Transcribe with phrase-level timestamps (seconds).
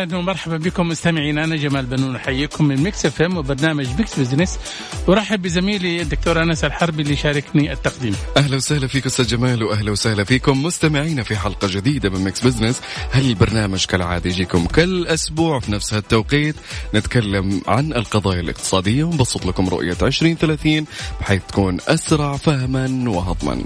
[0.00, 4.58] أهلا ومرحبا بكم مستمعينا أنا جمال بنون أحييكم من ميكس إف إم وبرنامج ميكس بزنس.
[5.06, 8.14] ورحب بزميلي الدكتور أنس الحربي اللي يشاركني التقديم.
[8.36, 12.80] أهلا وسهلا فيك أستاذ جمال وأهلا وسهلا فيكم مستمعينا في حلقة جديدة من مكس بزنس.
[13.12, 16.56] هالبرنامج كالعادة يجيكم كل أسبوع في نفس هالتوقيت.
[16.94, 20.86] نتكلم عن القضايا الاقتصادية ونبسط لكم رؤية 2030
[21.20, 23.64] بحيث تكون أسرع فهما وهضما.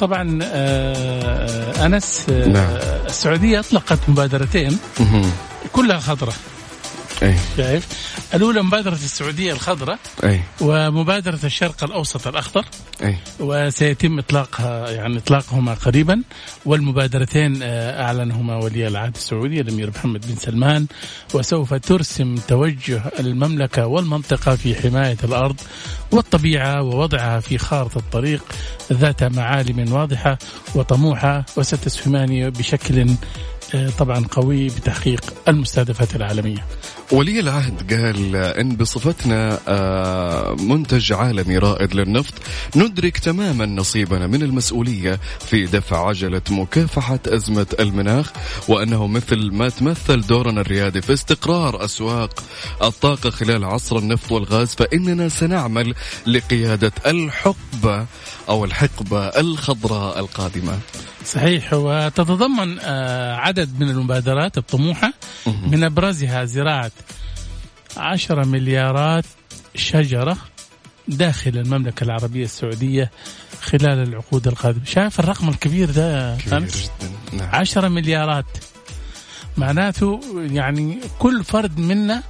[0.00, 2.68] طبعا آه أنس آه نعم.
[3.06, 4.78] السعودية أطلقت مبادرتين.
[5.72, 6.34] كلها خضراء
[7.22, 7.86] اي شايف؟
[8.34, 12.64] الأولى مبادرة السعودية الخضراء اي ومبادرة الشرق الأوسط الأخضر
[13.02, 16.22] اي وسيتم إطلاقها يعني إطلاقهما قريبا
[16.64, 20.86] والمبادرتين آه، أعلنهما ولي العهد السعودي الأمير محمد بن سلمان
[21.34, 25.60] وسوف ترسم توجه المملكة والمنطقة في حماية الأرض
[26.12, 28.42] والطبيعة ووضعها في خارطة الطريق
[28.92, 30.38] ذات معالم واضحة
[30.74, 33.06] وطموحة وستسهمان بشكل
[33.74, 36.66] آه، طبعا قوي بتحقيق المستهدفات العالمية.
[37.12, 42.34] ولي العهد قال إن بصفتنا آه، منتج عالمي رائد للنفط
[42.76, 48.32] ندرك تماما نصيبنا من المسؤولية في دفع عجلة مكافحة أزمة المناخ
[48.68, 52.42] وأنه مثل ما تمثل دورنا الريادي في استقرار أسواق
[52.82, 55.94] الطاقة خلال عصر النفط والغاز فإننا سنعمل
[56.26, 58.06] لقيادة الحقبة
[58.48, 60.78] أو الحقبة الخضراء القادمة.
[61.24, 65.12] صحيح وتتضمن آه، عدد من المبادرات الطموحة
[65.46, 66.90] من أبرزها زراعة
[67.96, 69.24] عشرة مليارات
[69.74, 70.36] شجرة
[71.08, 73.10] داخل المملكة العربية السعودية
[73.62, 77.48] خلال العقود القادمة شايف الرقم الكبير ده كبير؟ جدا نعم.
[77.52, 78.46] عشرة مليارات
[79.56, 82.22] معناته يعني كل فرد منا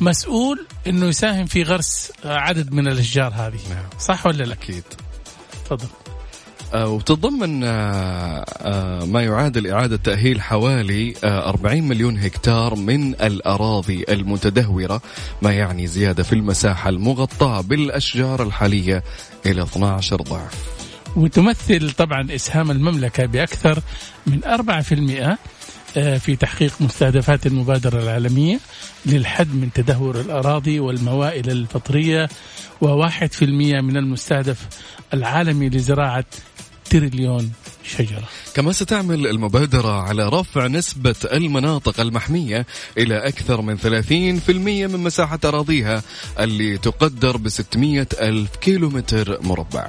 [0.00, 3.84] مسؤول إنه يساهم في غرس عدد من الأشجار هذه نعم.
[3.98, 4.84] صح ولا لا؟ أكيد.
[5.64, 5.88] تفضل
[6.74, 15.02] وتتضمن آه، آه، ما يعادل إعادة تأهيل حوالي آه، 40 مليون هكتار من الأراضي المتدهورة
[15.42, 19.02] ما يعني زيادة في المساحة المغطاة بالأشجار الحالية
[19.46, 20.80] إلى 12 ضعف.
[21.16, 23.82] وتمثل طبعا إسهام المملكة بأكثر
[24.26, 25.38] من 4%
[25.96, 28.60] آه، في تحقيق مستهدفات المبادرة العالمية
[29.06, 32.28] للحد من تدهور الأراضي والموائل الفطرية
[32.84, 33.42] و1%
[33.82, 34.66] من المستهدف
[35.14, 36.24] العالمي لزراعة
[36.90, 37.52] تريليون
[37.84, 38.22] شجرة.
[38.54, 42.66] كما ستعمل المبادرة على رفع نسبة المناطق المحمية
[42.98, 44.50] إلى أكثر من 30%
[44.86, 46.02] من مساحة أراضيها
[46.40, 49.88] اللي تقدر ب 600 ألف كيلومتر مربع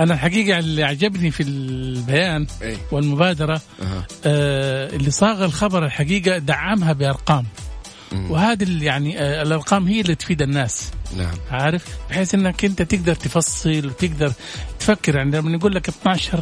[0.00, 2.76] أنا الحقيقة اللي عجبني في البيان أي.
[2.92, 4.06] والمبادرة أها.
[4.24, 7.65] آه اللي صاغ الخبر الحقيقة دعمها بأرقام مم.
[8.12, 10.90] وهذه يعني آه الأرقام هي اللي تفيد الناس.
[11.16, 11.34] نعم.
[11.50, 14.32] عارف؟ بحيث إنك أنت تقدر تفصل وتقدر
[14.78, 15.16] تفكر.
[15.16, 16.40] يعني لما نقول لك 12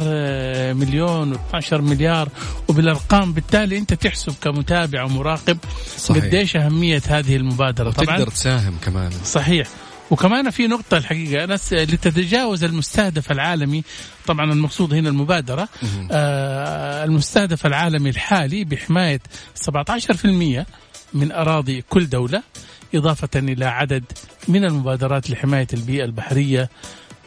[0.73, 2.29] مليون و12 مليار
[2.67, 5.57] وبالأرقام بالتالي أنت تحسب كمتابع ومراقب
[5.97, 6.23] صحيح.
[6.23, 7.91] قديش أهمية هذه المبادرة.
[7.91, 9.11] طبعا تقدر تساهم كمان.
[9.25, 9.67] صحيح.
[10.11, 13.83] وكمان في نقطة الحقيقة ناس لتتجاوز المستهدف العالمي
[14.27, 15.69] طبعا المقصود هنا المبادرة
[16.11, 19.19] آه المستهدف العالمي الحالي بحماية
[19.69, 20.65] 17%
[21.15, 22.43] من أراضي كل دولة
[22.95, 24.03] إضافة إلى عدد
[24.47, 26.69] من المبادرات لحماية البيئة البحرية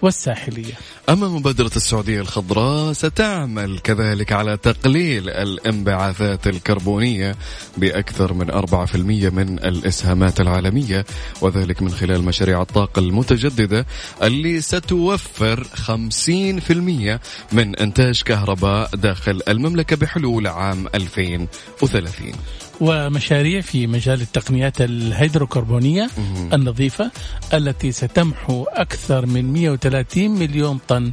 [0.02, 0.72] والساحلية.
[1.08, 7.36] أما مبادرة السعودية الخضراء ستعمل كذلك على تقليل الانبعاثات الكربونية
[7.76, 8.96] بأكثر من 4%
[9.32, 11.04] من الإسهامات العالمية
[11.40, 13.86] وذلك من خلال مشاريع الطاقة المتجددة
[14.22, 22.32] اللي ستوفر 50% من إنتاج كهرباء داخل المملكة بحلول عام 2030
[22.80, 26.10] ومشاريع في مجال التقنيات الهيدروكربونية
[26.52, 27.10] النظيفة
[27.54, 31.12] التي ستمحو أكثر من 130 مليون طن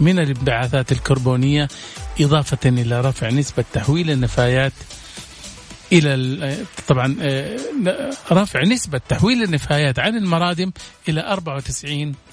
[0.00, 1.68] من الانبعاثات الكربونية
[2.20, 4.72] إضافة إلى رفع نسبة تحويل النفايات
[5.92, 7.56] إلى ال- طبعا آه،
[8.32, 10.72] رفع نسبة تحويل النفايات عن المرادم
[11.08, 11.20] إلى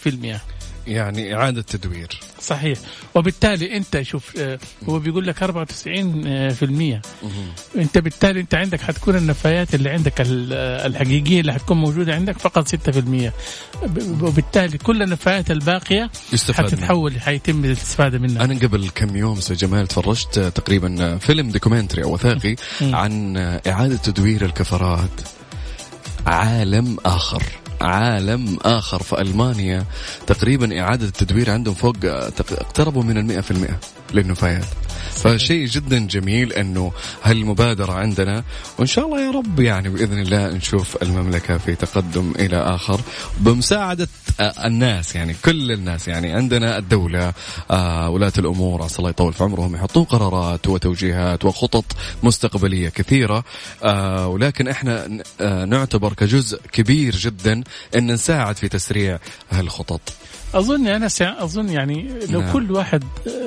[0.05, 0.39] 94%
[0.87, 2.07] يعني إعادة تدوير
[2.41, 2.77] صحيح
[3.15, 4.59] وبالتالي أنت شوف آه،
[4.89, 5.47] هو بيقول لك 94%
[6.27, 6.49] آه،.
[7.77, 12.67] أنت بالتالي أنت عندك حتكون النفايات اللي عندك آه، الحقيقية اللي حتكون موجودة عندك فقط
[12.67, 12.77] 6%
[13.83, 16.09] ب- وبالتالي كل النفايات الباقية.
[16.51, 22.13] حتتحول حيتم الاستفادة منها أنا قبل كم يوم أستاذ جمال تفرجت تقريبا فيلم دوكيومنتري أو
[22.13, 22.55] وثائقي.
[22.81, 23.37] عن
[23.67, 25.09] إعادة تدوير الكفرات
[26.25, 27.43] عالم آخر
[27.83, 29.85] عالم آخر في ألمانيا.
[30.27, 33.79] تقريبا إعادة التدوير عندهم فوق اقتربوا من المئة في المئة
[34.13, 34.65] للنفايات.
[35.15, 36.91] فشيء جدا جميل أنه
[37.23, 38.43] هالمبادرة عندنا
[38.77, 43.01] وإن شاء الله يا رب يعني بإذن الله نشوف المملكة في تقدم إلى آخر
[43.37, 44.07] بمساعدة
[44.39, 47.33] الناس يعني كل الناس يعني عندنا الدولة
[47.71, 51.85] آه، ولاة الأمور عسى الله يطول في عمرهم يحطون قرارات وتوجيهات وخطط
[52.23, 53.43] مستقبلية كثيرة
[53.83, 57.63] آه، ولكن إحنا آه، نعتبر كجزء كبير جدا
[57.95, 59.19] إن نساعد في تسريع
[59.51, 60.01] هالخطط.
[60.53, 62.53] أظن أنا أظن يعني لو نعم.
[62.53, 63.03] كل واحد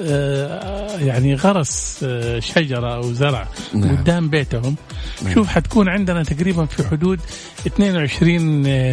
[0.07, 3.97] آه، يعني غرس آه، شجرة أو زرع نعم.
[3.97, 4.77] قدام بيتهم
[5.23, 5.35] نعم.
[5.35, 7.21] شوف حتكون عندنا تقريبا في حدود
[7.67, 8.41] 22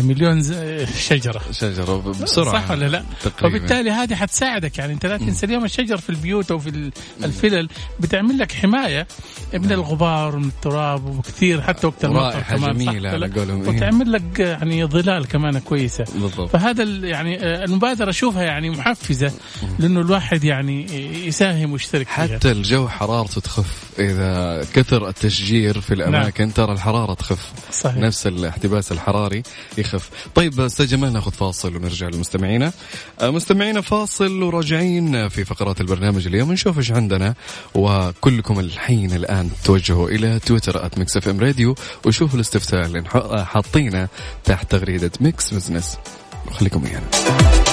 [0.08, 0.56] مليون ز-
[0.98, 3.58] شجرة شجرة بسرعة صح ولا لا؟ تقريبا.
[3.58, 6.92] وبالتالي هذه حتساعدك يعني أنت لا تنسى اليوم الشجر في البيوت أو في ال-
[7.24, 7.70] الفلل
[8.00, 9.08] بتعمل لك حماية
[9.54, 13.70] من الغبار ومن التراب وكثير حتى وقت المطر كمان ولا على؟ قولهم، إيه.
[13.70, 17.66] وتعمل لك يعني ظلال كمان كويسة بالضبط فهذا يعني آه،
[18.04, 19.32] المبادره أشوفها يعني محفزة
[19.80, 20.86] لأنه الواحد يعني
[21.28, 22.38] يساهم ويشترك فيها.
[22.38, 23.84] حتى الجو حرارته تخف.
[24.00, 26.54] إذا كثر التشجير في الأماكن نعم.
[26.54, 27.52] ترى الحرارة تخف.
[27.72, 27.98] صحيح.
[27.98, 29.44] نفس الاحتباس الحراري
[29.78, 30.10] يخف.
[30.36, 32.72] طيب أستاذ جمال ناخذ فاصل ونرجع لمستمعينا.
[33.22, 36.52] آه، مستمعينا فاصل وراجعين في فقرات البرنامج اليوم.
[36.52, 37.34] نشوف إيش عندنا.
[37.76, 43.04] وكلكم الحين الآن توجهوا إلى تويتر @ميكس اف ام راديو وشوفوا الاستفتاء اللي
[43.46, 44.08] حاطينه
[44.46, 45.98] تحت تغريدة ميكس بزنس
[46.52, 47.73] خليكم ويانا.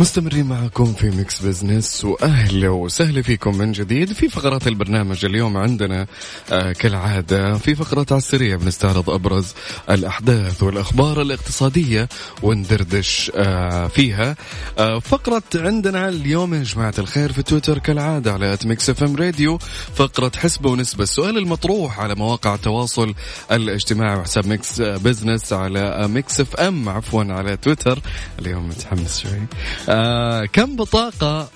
[0.00, 6.06] مستمرين معكم في ميكس بزنس وأهلا وسهلا فيكم من جديد في فقرات البرنامج اليوم عندنا
[6.52, 9.54] آه كالعادة في فقرة على السريع بنستعرض أبرز
[9.90, 12.08] الأحداث والأخبار الاقتصادية
[12.42, 14.36] وندردش آه فيها.
[14.78, 19.58] آه فقرة عندنا اليوم يا جماعة الخير في تويتر كالعادة على ميكس اف ام راديو
[19.94, 23.14] فقرة حسبه ونسبة السؤال المطروح على مواقع التواصل
[23.52, 27.98] الاجتماعي وحساب ميكس بزنس على ميكس اف ام عفوا على تويتر.
[28.38, 29.40] اليوم متحمس شوي.
[29.90, 31.48] آه كم بطاقة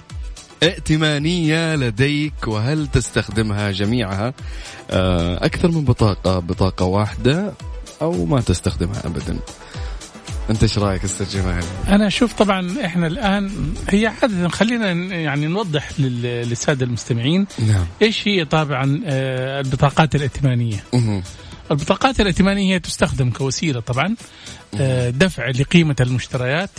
[0.62, 4.34] ائتمانية لديك وهل تستخدمها جميعها؟
[4.90, 7.52] آه أكثر من بطاقة بطاقة واحدة
[8.02, 9.38] أو ما تستخدمها أبدا.
[10.50, 13.50] أنت إيش رأيك أستاذ جمال؟ أنا أشوف طبعا إحنا الآن
[13.90, 17.84] هي عادة خلينا يعني نوضح لل- للسادة المستمعين نعم.
[18.02, 20.84] إيش هي طبعا آه، البطاقات الائتمانية.
[21.70, 24.14] البطاقات الائتمانية هي تستخدم كوسيلة طبعا
[24.80, 26.70] آه، دفع لقيمة المشتريات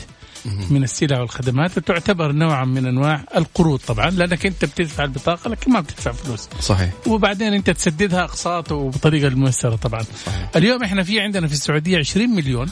[0.69, 5.80] من السلع والخدمات وتعتبر نوعا من أنواع القروض طبعا لأنك أنت بتدفع البطاقة لكن ما
[5.80, 6.50] بتدفع فلوس.
[6.59, 6.89] صحيح.
[7.07, 10.01] وبعدين أنت تسددها أقساط وبطريقة الميسرة طبعا.
[10.25, 10.50] صحيح.
[10.56, 12.69] اليوم إحنا في عندنا في السعودية 20 مليون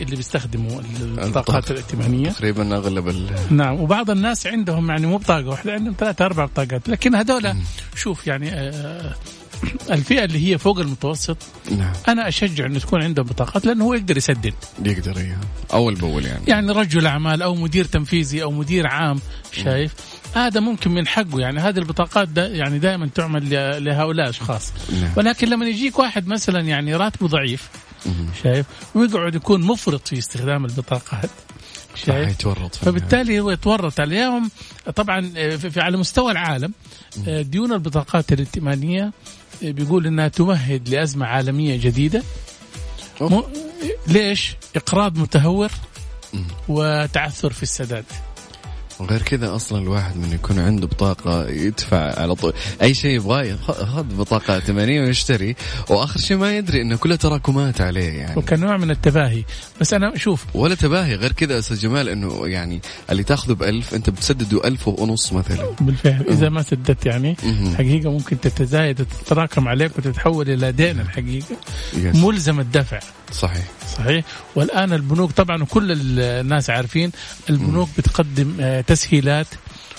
[0.00, 1.70] اللي بيستخدموا البطاقات.
[1.70, 2.30] الائتمانية.
[2.30, 6.88] تقريبا أغلب ال نعم وبعض الناس عندهم يعني مو بطاقة واحدة عندهم ثلاثة أربع بطاقات.
[6.88, 7.54] لكن هذول
[7.94, 9.14] شوف يعني آه،
[9.90, 11.36] الفئة اللي هي فوق المتوسط
[11.70, 11.92] نعم.
[12.08, 14.54] أنا أشجع إنه تكون عنده بطاقات لأنه هو يقدر يسدد.
[14.84, 15.38] يقدر إياه
[15.72, 16.42] أول بأول يعني.
[16.46, 19.20] يعني رجل أعمال أو مدير تنفيذي أو مدير عام
[19.52, 19.94] شايف؟
[20.34, 23.50] هذا ممكن من حقه يعني هذه البطاقات دا يعني دائما تعمل
[23.84, 25.12] لهؤلاء الاشخاص نعم.
[25.16, 27.68] ولكن لما يجيك واحد مثلا يعني راتبه ضعيف
[28.42, 31.30] شايف؟ ويقعد يكون مفرط في استخدام البطاقات
[31.94, 32.74] شايف؟ يتورط.
[32.74, 34.50] فبالتالي هو يتورط عليهم.
[34.96, 36.72] طبعا آه، في على مستوى العالم
[37.28, 39.12] آه، ديون البطاقات الائتمانية
[39.62, 42.22] بيقول إنها تمهد لأزمة عالمية جديدة.
[43.20, 43.44] مو
[44.06, 45.70] ليش؟ إقراض متهور
[46.68, 48.04] وتعثر في السداد
[49.00, 52.52] وغير كذا أصلا الواحد من يكون عنده بطاقة يدفع على طول.
[52.82, 55.56] أي شيء يبغاه خذ بطاقة ائتمانية ويشتري.
[55.88, 58.38] وآخر شيء ما يدري إنه كلها تراكمات عليه يعني.
[58.38, 59.44] وكنوع من التباهي.
[59.80, 60.44] بس أنا شوف.
[60.54, 61.14] ولا تباهي.
[61.14, 65.70] غير كذا أستاذ جمال إنه يعني اللي تاخذه بألف أنت بتسدده ألف ونص مثلا.
[65.80, 66.24] بالفعل.
[66.28, 67.36] إذا ما سددت يعني.
[67.78, 71.56] حقيقة ممكن تتزايد وتتراكم عليك وتتحول إلى دين الحقيقة.
[71.94, 73.00] ملزم الدفع.
[73.32, 73.64] صحيح
[73.96, 77.12] صحيح والآن البنوك طبعا وكل الناس عارفين
[77.50, 79.46] البنوك بتقدم آه، تسهيلات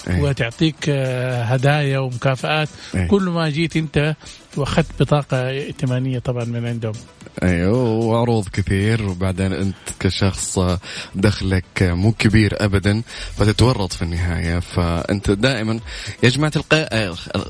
[0.10, 0.22] أي.
[0.22, 3.08] وتعطيك آه، هدايا ومكافآت أي.
[3.08, 4.16] كل ما جيت أنت
[4.58, 6.94] واخذت بطاقة ائتمانية طبعا من عندهم.
[7.44, 10.60] أيوه وعروض كثير وبعدين أنت كشخص
[11.16, 13.02] دخلك مو كبير ابدا
[13.36, 14.60] فتتورط في النهاية.
[14.60, 15.80] فأنت دائما
[16.24, 16.74] يا جماعة الق...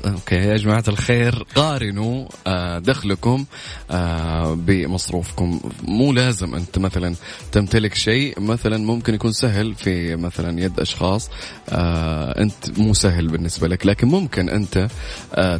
[0.06, 3.44] أوكي يا جماعة الخير قارنوا آه، دخلكم
[3.90, 5.60] آه، بمصروفكم.
[5.82, 7.14] مو لازم أنت مثلا
[7.52, 11.30] تمتلك شيء مثلا ممكن يكون سهل في مثلا يد أشخاص
[11.68, 14.88] آه، أنت مو سهل بالنسبة لك لكن ممكن أنت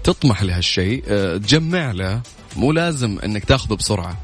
[0.05, 1.05] تطمح لهالشيء
[1.39, 2.21] تجمع له
[2.57, 4.17] مو لازم إنك تاخذه بسرعة.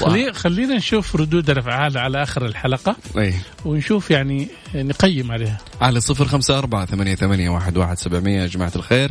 [0.00, 2.96] خلي خلينا نشوف ردود الأفعال على آخر الحلقة.
[3.18, 3.34] أي.
[3.64, 5.58] ونشوف يعني نقيم عليها.
[5.80, 9.10] على صفر خمسة أربعة ثمانية, ثمانية واحد, واحد سبعمية يا جماعة الخير.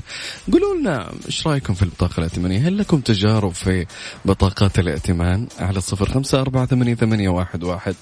[0.52, 3.86] قولوا لنا إيش رأيكم في البطاقة الائتمانية؟ هل لكم تجارب في
[4.26, 7.96] بطاقات الائتمان؟ على صفر خمسة أربعة ثمانية, ثمانية واحد, واحد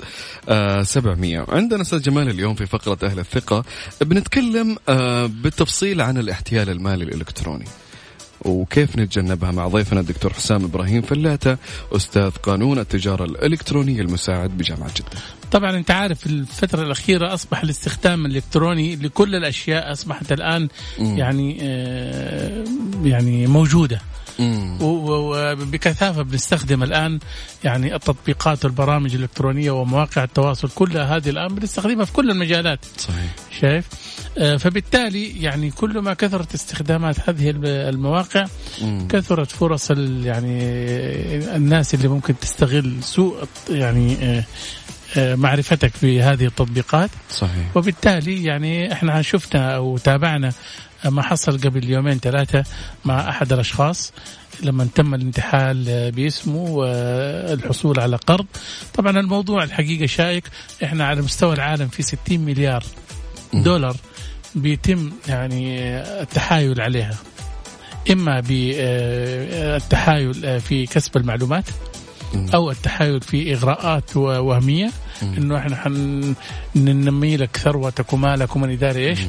[0.49, 1.45] آه سبعمية.
[1.49, 3.63] عندنا أستاذ جمال اليوم في فقرة أهل الثقة.
[4.01, 7.65] بنتكلم آه بالتفصيل عن الاحتيال المالي الإلكتروني.
[8.45, 11.57] وكيف نتجنبها مع ضيفنا الدكتور حسام إبراهيم فلاتة
[11.91, 15.21] أستاذ قانون التجارة الالكترونيه المساعد بجامعة جدة.
[15.51, 20.67] طبعا أنت عارف الفترة الأخيرة أصبح الاستخدام الإلكتروني لكل الأشياء أصبحت الآن
[20.99, 21.17] م.
[21.17, 22.63] يعني آه
[23.03, 24.01] يعني موجودة.
[24.81, 27.19] وبكثافة بنستخدم الآن
[27.63, 32.79] يعني التطبيقات والبرامج الإلكترونية ومواقع التواصل كلها هذه الآن بنستخدمها في كل المجالات.
[32.97, 33.35] صحيح.
[33.61, 33.85] شايف؟
[34.37, 38.45] آه فبالتالي يعني كل ما كثرت استخدامات هذه المواقع
[38.81, 39.07] مم.
[39.09, 40.59] كثرت فرص يعني
[41.55, 44.17] الناس اللي ممكن تستغل سوء يعني
[45.17, 47.09] آه معرفتك في هذه التطبيقات.
[47.29, 47.77] صحيح.
[47.77, 50.51] وبالتالي يعني إحنا شفنا أو تابعنا
[51.05, 52.63] ما حصل قبل يومين ثلاثة
[53.05, 54.13] مع أحد الأشخاص
[54.63, 58.45] لما تم الانتحال باسمه والحصول على قرض.
[58.93, 60.43] طبعا الموضوع الحقيقة شائك.
[60.83, 62.83] إحنا على مستوى العالم في 60 مليار
[63.53, 63.95] دولار
[64.55, 65.77] بيتم يعني
[66.21, 67.17] التحايل عليها.
[68.11, 71.65] إما بالتحايل في كسب المعلومات
[72.53, 74.91] أو التحايل في إغراءات وهمية.
[75.23, 75.75] إنه إحنا
[76.73, 79.19] حننمي لك ثروتك ومالك ومن يداري إيش؟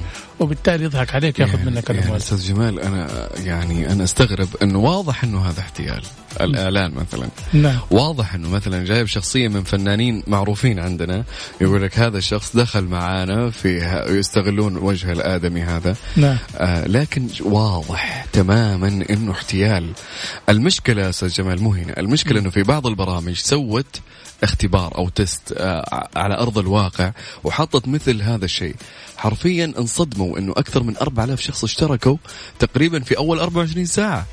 [0.41, 4.79] وبالتالي يضحك عليك ياخذ يعني منك الاموال يعني أستاذ جمال أنا يعني أنا أستغرب إنه
[4.79, 6.03] واضح إنه هذا احتيال
[6.41, 7.29] الاعلان مثلا.
[7.53, 7.79] نعم.
[7.91, 11.25] واضح إنه مثلا جايب شخصية من فنانين معروفين عندنا
[11.61, 15.97] يقول لك هذا الشخص دخل معانا في يستغلون وجه الآدمي هذا.
[16.17, 16.39] نعم.
[16.57, 19.93] آه لكن واضح تماما إنه احتيال.
[20.49, 22.01] المشكلة أستاذ جمال مو هنا.
[22.01, 24.01] المشكلة إنه في بعض البرامج سوت
[24.43, 27.13] اختبار أو تيست آه على أرض الواقع
[27.45, 28.77] وحطت مثل هذا الشيء.
[29.17, 32.17] حرفيا انصدموا إنه أكثر من 4000 شخص اشتركوا
[32.59, 34.27] تقريبا في أول 24 ساعة.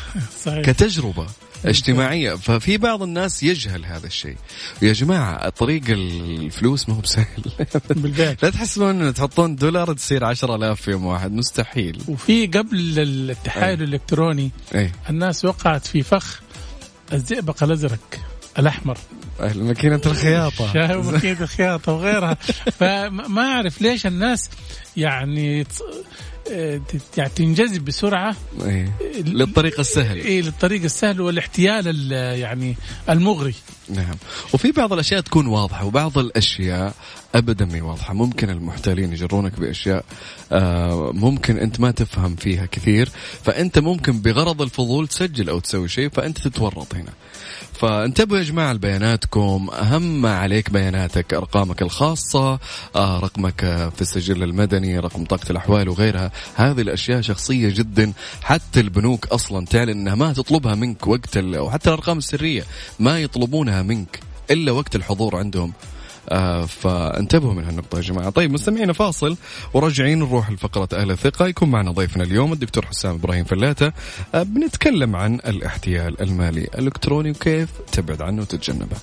[0.44, 0.62] صحيح.
[0.64, 1.26] كتجربة
[1.64, 2.34] اجتماعية.
[2.34, 4.36] ففي بعض الناس يجهل هذا الشيء.
[4.82, 7.26] يا جماعة طريق الفلوس ما هو بسهل
[8.42, 11.32] لا تحسبون أن تحطون دولار تصير عشرة آلاف في يوم واحد.
[11.32, 12.02] مستحيل.
[12.08, 14.92] وفي قبل التحايل الإلكتروني أي.
[15.10, 16.40] الناس وقعت في فخ
[17.12, 18.20] الزئبق الأزرق
[18.58, 18.98] الأحمر.
[19.40, 20.72] ماكينة الخياطة.
[20.72, 22.34] شاهي ماكينة الخياطة وغيرها.
[22.80, 24.50] فما أعرف ليش الناس
[24.96, 25.66] يعني
[27.16, 28.36] يعني تنجذب بسرعة.
[28.64, 28.92] إيه.
[29.26, 30.18] للطريق السهل.
[30.20, 32.76] اي للطريق السهل والاحتيال يعني
[33.08, 33.54] المغري.
[33.88, 34.16] نعم.
[34.54, 36.94] وفي بعض الأشياء تكون واضحة وبعض الأشياء
[37.34, 38.14] ابدا ما واضحة.
[38.14, 40.04] ممكن المحتالين يجرونك بأشياء
[40.52, 43.08] آه ممكن أنت ما تفهم فيها كثير.
[43.42, 47.12] فأنت ممكن بغرض الفضول تسجل أو تسوي شيء فأنت تتورط هنا.
[47.78, 49.70] فانتبهوا يا جماعة لبياناتكم.
[49.72, 52.58] أهم ما عليك بياناتك أرقامك الخاصة
[52.96, 53.60] آه رقمك
[53.96, 56.32] في السجل المدني رقم بطاقة الأحوال وغيرها.
[56.54, 58.12] هذه الأشياء شخصية جدا.
[58.42, 62.64] حتى البنوك أصلا تعلن أنها ما تطلبها منك وقت أو حتى الأرقام السرية
[62.98, 64.20] ما يطلبونها منك
[64.50, 65.72] إلا وقت الحضور عندهم.
[65.72, 65.97] آه
[66.66, 68.30] فانتبهوا من هالنقطة يا جماعة.
[68.30, 69.36] طيب مستمعينا فاصل
[69.74, 71.46] وراجعين نروح لفقرة أهل الثقة.
[71.46, 73.92] يكون معنا ضيفنا اليوم الدكتور حسام إبراهيم فلاتة.
[74.34, 78.96] آه بنتكلم عن الاحتيال المالي الإلكتروني وكيف تبعد عنه وتتجنبه.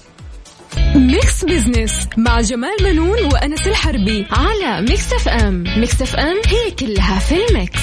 [0.95, 5.63] ميكس بزنس مع جمال بنون وأنس الحربي على ميكس اف ام.
[5.79, 7.79] ميكس اف ام هي كلها في ال mix.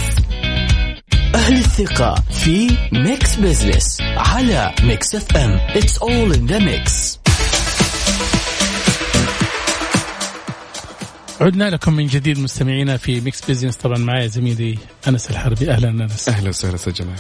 [1.34, 5.58] أهل الثقة في ميكس بزنس على ميكس اف ام.
[5.74, 7.21] It's all in the mix.
[11.42, 15.70] عدنا لكم من جديد مستمعينا في ميكس بزنس طبعا معي زميلي أنس الحربي.
[15.70, 16.28] أهلا أنس.
[16.28, 17.18] أهلا وسهلا أستاذ جمال.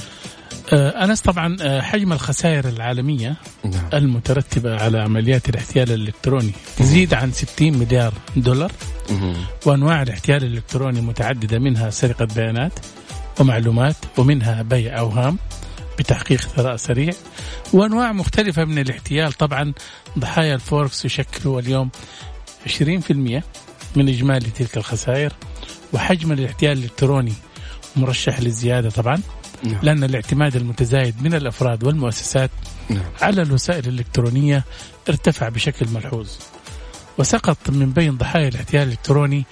[0.72, 3.88] آه أنس طبعا آه حجم الخسائر العالمية نعم.
[3.94, 8.72] المترتبة على عمليات الاحتيال الإلكتروني تزيد عن 60 مليار دولار.
[9.10, 9.36] مم.
[9.66, 12.72] وأنواع الاحتيال الإلكتروني متعددة منها سرقة بيانات
[13.40, 15.38] ومعلومات ومنها بيع أوهام
[15.98, 17.12] بتحقيق ثراء سريع.
[17.72, 19.72] وأنواع مختلفة من الاحتيال طبعا
[20.18, 21.90] ضحايا الفوركس يشكلوا اليوم
[22.66, 23.42] 20%
[23.96, 25.32] من إجمالي تلك الخسائر
[25.92, 27.32] وحجم الاحتيال الإلكتروني
[27.96, 29.22] مرشح للزيادة طبعا
[29.62, 29.78] نعم.
[29.82, 32.50] لأن الاعتماد المتزايد من الأفراد والمؤسسات
[32.88, 33.02] نعم.
[33.22, 34.64] على الوسائل الإلكترونية
[35.08, 36.30] ارتفع بشكل ملحوظ
[37.18, 39.44] وسقط من بين ضحايا الاحتيال الإلكتروني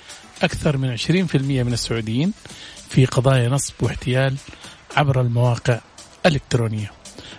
[0.42, 2.32] أكثر من 20% من السعوديين
[2.88, 4.36] في قضايا نصب واحتيال
[4.96, 5.80] عبر المواقع
[6.26, 6.90] الإلكترونية.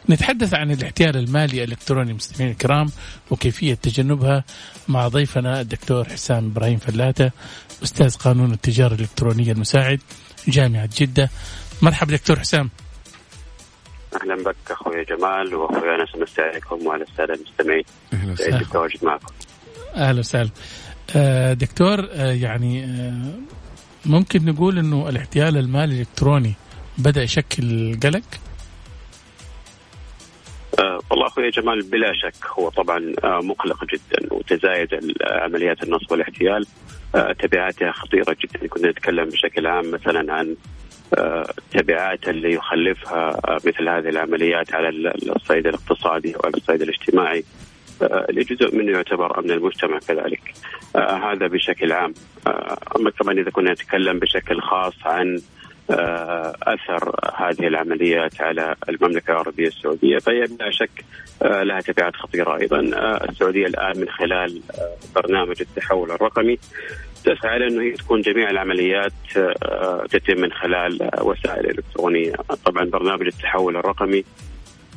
[0.09, 2.89] نتحدث عن الاحتيال المالي الإلكتروني مستمعينا الكرام
[3.31, 4.43] وكيفية تجنبها
[4.87, 7.31] مع ضيفنا الدكتور حسام إبراهيم فلاته
[7.83, 9.99] أستاذ قانون التجارة الإلكترونية المساعد
[10.47, 11.29] جامعة جدة.
[11.81, 12.69] مرحبا دكتور حسام.
[14.21, 18.57] أهلا بك أخوي جمال واخوي أنس عليكم وعلى الساده المستمعين أهلا سعيد وسهلا.
[18.57, 19.33] بالتواجد معكم
[19.95, 20.49] أهلا وسهلا.
[21.15, 23.31] آه، دكتور آه، يعني آه،
[24.05, 26.53] ممكن نقول إنه الاحتيال المالي الإلكتروني
[26.97, 28.21] بدأ يشكل قلق؟
[30.81, 34.89] آه والله أخوي جمال بلا شك هو طبعا آه مقلق جدا وتزايد
[35.25, 36.65] عمليات النصب والاحتيال.
[37.15, 38.67] آه تبعاتها خطيرة جدا.
[38.67, 40.55] كنا نتكلم بشكل عام مثلا عن
[41.17, 47.43] التبعات اللي يخلفها مثل هذه العمليات على ال- الصعيد الاقتصادي وعلى الصعيد الاجتماعي.
[48.01, 50.53] اللي جزء منه يعتبر أمن المجتمع كذلك.
[50.95, 52.13] هذا بشكل عام.
[52.95, 55.41] أما كمان إذا كنا نتكلم بشكل خاص عن
[56.63, 60.17] أثر هذه العمليات على المملكة العربية السعودية.
[60.17, 61.05] فهي بلا شك
[61.41, 62.91] آه، لها تبعات خطيرة أيضا.
[62.93, 66.57] آه، السعودية الآن من خلال آه، برنامج التحول الرقمي
[67.23, 72.33] تسعى لأنه هي تكون جميع العمليات آه، تتم من خلال آه، وسائل إلكترونية.
[72.65, 74.23] طبعا برنامج التحول الرقمي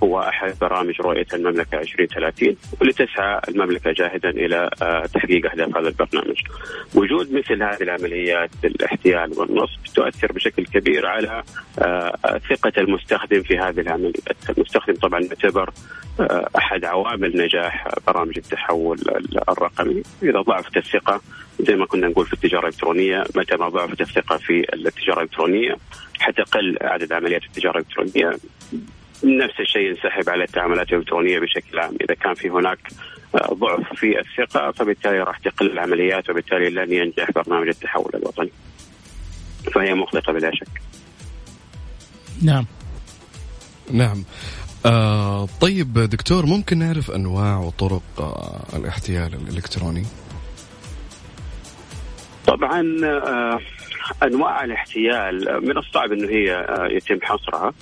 [0.04, 5.88] هو أحد برامج رؤية المملكة 2030 واللي تسعى المملكة جاهدا إلى آه، تحقيق أهداف هذا
[5.88, 6.36] البرنامج.
[6.94, 11.42] وجود مثل هذه العمليات الاحتيال والنصب تؤثر بشكل كبير على
[11.78, 15.70] آه، ثقة المستخدم في هذه العمليات، المستخدم طبعا يعتبر
[16.20, 18.98] آه، أحد عوامل نجاح برامج التحول
[19.48, 21.20] الرقمي، إذا ضعفت الثقة
[21.60, 25.76] زي ما كنا نقول في التجارة الإلكترونية، متى ما ضعفت الثقة في التجارة الإلكترونية
[26.20, 28.36] حتقل عدد عمليات التجارة الإلكترونية.
[29.24, 32.78] نفس الشيء ينسحب على التعاملات الإلكترونية بشكل عام، إذا كان في هناك
[33.34, 38.50] آه، ضعف في الثقة فبالتالي راح تقل العمليات وبالتالي لن ينجح برنامج التحول الوطني.
[39.74, 40.68] فهي مقلقه بلا شك.
[42.42, 42.66] نعم.
[43.92, 44.24] نعم
[44.86, 50.04] آه طيب دكتور ممكن نعرف أنواع وطرق آه الاحتيال الإلكتروني؟
[52.46, 53.60] طبعا آه،
[54.22, 57.72] أنواع الاحتيال من الصعب إنه هي آه، يتم حصرها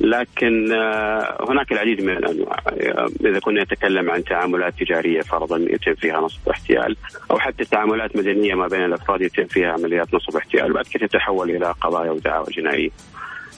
[0.00, 2.56] لكن آه، هناك العديد من الأنواع.
[2.68, 6.96] آه، إذا كنا نتكلم عن تعاملات تجارية فرضا يتم فيها نصب واحتيال
[7.30, 11.50] أو حتى تعاملات مدنية ما بين الأفراد يتم فيها عمليات نصب واحتيال بعد كده تتحول
[11.50, 12.90] إلى قضايا ودعاوى جنائية.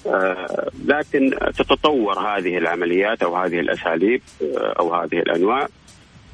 [0.07, 5.69] آه، لكن تتطور هذه العمليات أو هذه الأساليب أو هذه الأنواع.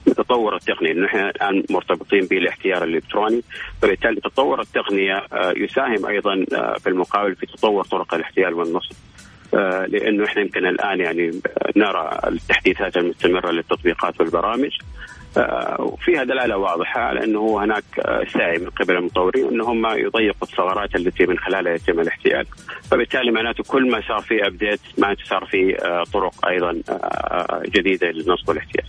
[0.06, 0.92] بتطور التقنية.
[0.92, 3.42] لأنه إحنا الآن مرتبطين بالاحتيال الإلكتروني
[3.82, 8.94] فبالتالي تطور التقنية آه، يساهم أيضا آه، في المقابل في تطور طرق الاحتيال والنصب.
[9.88, 11.30] لأنه إحنا يمكن الآن يعني
[11.76, 14.70] نرى التحديثات المستمرة للتطبيقات والبرامج.
[15.36, 20.48] آه، وفيها دلاله واضحة على إنه هناك آه، سعي من قبل المطورين ان هم يضيقوا
[20.48, 22.46] الثغرات التي من خلالها يتم الاحتيال.
[22.90, 28.10] فبالتالي معناته كل ما صار في ابديت معناته صار في آه، طرق أيضا آه، جديدة
[28.10, 28.86] للنصب والاحتيال.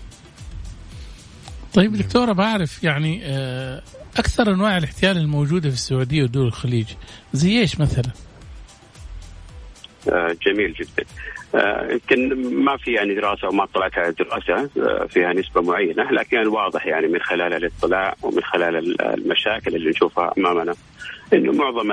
[1.74, 3.82] طيب دكتورة بعرف يعني آه،
[4.18, 6.88] أكثر أنواع الاحتيال الموجودة في السعودية ودول الخليج
[7.34, 8.12] زي إيش مثلا؟
[10.10, 11.04] آه، جميل جدا.
[11.56, 16.38] آه، يمكن ما في يعني دراسة وما طلعت على دراسه آه، فيها نسبة معينة لكن
[16.40, 20.74] الواضح يعني من خلال الاطلاع ومن خلال ال- المشاكل اللي نشوفها أمامنا.
[21.34, 21.92] إنه معظم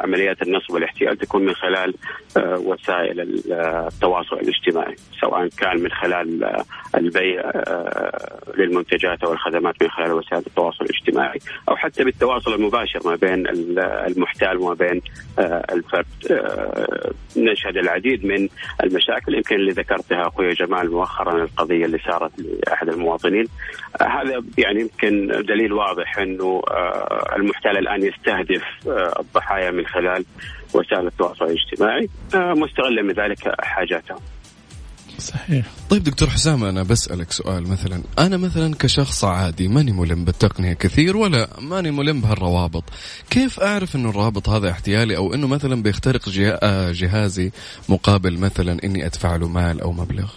[0.00, 1.94] عمليات النصب والاحتيال تكون من خلال
[2.36, 3.52] آه، وسائل ال-
[3.92, 6.64] التواصل الاجتماعي سواء كان من خلال آه،
[6.94, 11.38] البيع آه، للمنتجات أو الخدمات من خلال وسائل التواصل الاجتماعي
[11.68, 15.00] أو حتى بالتواصل المباشر ما بين ال- المحتال وما بين
[15.38, 16.06] آه، الفرد.
[16.30, 18.48] آه، نشهد العديد من
[18.84, 23.44] المشاكل يمكن اللي ذكرتها أخوي جمال مؤخرا القضية اللي صارت لأحد المواطنين.
[24.00, 28.69] آه، هذا يعني يمكن دليل واضح إنه آه، المحتال الآن يستهدف آه،
[29.20, 30.24] الضحايا من خلال
[30.74, 32.08] وسائل التواصل الاجتماعي.
[32.34, 34.18] آه، مستغلا من ذلك حاجاتهم.
[35.18, 35.66] صحيح.
[35.90, 38.02] طيب دكتور حسام أنا بسألك سؤال مثلا.
[38.18, 42.84] أنا مثلا كشخص عادي ماني ملم بالتقنية كثير ولا ماني ملم بهالروابط.
[43.30, 46.20] كيف أعرف إنه الرابط هذا احتيالي أو إنه مثلا بيخترق
[46.62, 47.52] آه، جهازي
[47.88, 50.30] مقابل مثلا إني أدفع له مال أو مبلغ؟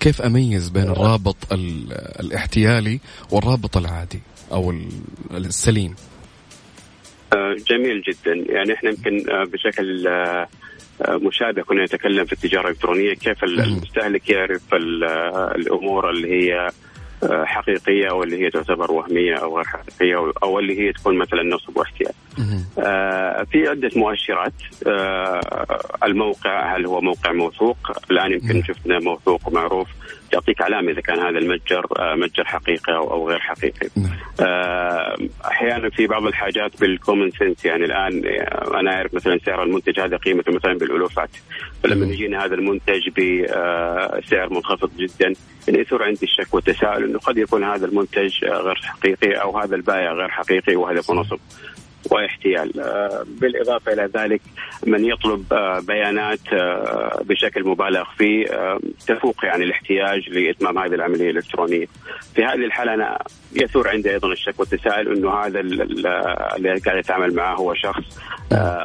[0.00, 4.20] كيف أميز بين الرابط ال- الاحتيالي والرابط العادي
[4.52, 4.88] أو ال-
[5.30, 6.09] السليم؟ آه،
[7.68, 10.48] جميل جدا يعني إحنا يمكن آه، بشكل آه،
[11.02, 13.44] آه، مشابه كنا نتكلم في التجارة الإلكترونية كيف.
[13.44, 16.68] المستهلك يعرف ال- آه، الأمور اللي هي
[17.22, 21.42] آه، حقيقية أو اللي هي تعتبر وهمية أو غير حقيقية أو اللي هي تكون مثلا
[21.42, 22.12] نصب واحتيال.
[22.78, 24.52] آه، في عدة مؤشرات
[26.04, 27.76] الموقع هل هو موقع موثوق؟
[28.10, 29.88] الآن يمكن شفنا موثوق ومعروف
[30.32, 33.88] يعطيك علامة إذا كان هذا المتجر متجر حقيقي أو غير حقيقي.
[33.96, 34.10] نعم.
[35.44, 38.22] أحيانا في بعض الحاجات بالكومن سنس يعني الآن
[38.74, 41.30] أنا أعرف مثلا سعر المنتج هذا قيمته مثلا بالألوفات
[41.82, 45.32] فلما يجينا هذا المنتج بسعر منخفض جدا
[45.68, 50.28] يثور عندي الشك والتساؤل إنه قد يكون هذا المنتج غير حقيقي أو هذا البائع غير
[50.28, 51.38] حقيقي وهدفه نصب.
[52.10, 52.80] واحتيال.
[52.80, 54.40] آه، بالإضافة إلى ذلك
[54.86, 58.46] من يطلب آه، بيانات آه، بشكل مبالغ فيه
[59.06, 61.86] تفوق يعني الاحتياج لإتمام هذه العملية الإلكترونية.
[62.34, 63.18] في هذه الحالة أنا
[63.52, 68.02] يثور عندي أيضا الشك والتساؤل أنه هذا اللي قاعد يتعامل معه هو شخص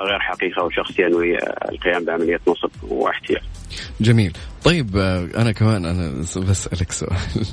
[0.08, 1.38] غير حقيقي أو شخص ينوي
[1.72, 3.42] القيام بعملية نصب واحتيال.
[4.02, 4.34] جميل.
[4.66, 7.18] طيب آه، أنا كمان أنا بسالك سؤال.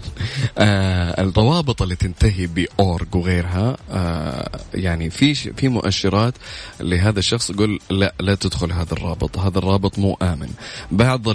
[0.59, 6.35] آه الروابط اللي تنتهي باورج وغيرها آه يعني في في مؤشرات
[6.81, 10.51] لهذا الشخص يقول لا لا تدخل هذا الرابط هذا الرابط مو آمن.
[10.91, 11.29] بعض